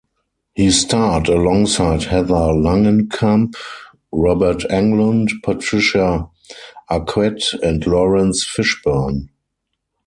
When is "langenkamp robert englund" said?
2.57-5.27